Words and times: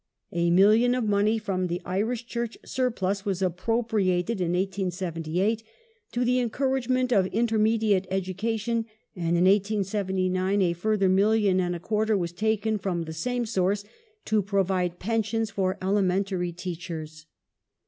A 0.31 0.49
million 0.49 0.95
of 0.95 1.03
money 1.03 1.37
from 1.37 1.67
the 1.67 1.79
Irish 1.85 2.25
Church 2.25 2.57
surplus 2.65 3.23
was 3.23 3.39
appropriated, 3.43 4.41
in 4.41 4.53
1878, 4.53 5.61
to 6.11 6.25
the 6.25 6.39
encouragement 6.39 7.13
of 7.13 7.27
intermediate 7.27 8.07
education, 8.09 8.87
and 9.15 9.37
in 9.37 9.43
1879 9.45 10.59
a 10.63 10.73
further 10.73 11.07
million 11.07 11.59
and 11.59 11.75
a 11.75 11.79
quarter 11.79 12.17
was 12.17 12.31
taken 12.31 12.79
from 12.79 13.03
the 13.03 13.13
same 13.13 13.45
source 13.45 13.83
to 14.25 14.41
provide 14.41 14.97
pensions 14.97 15.51
for 15.51 15.77
elementary 15.83 16.51
teachers. 16.51 17.27